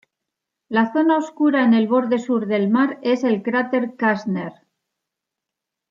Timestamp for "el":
1.75-1.87, 3.23-3.43